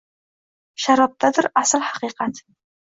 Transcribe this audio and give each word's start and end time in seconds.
Sharobdadir 0.85 1.51
asl 1.65 1.87
haqiqat… 1.93 2.45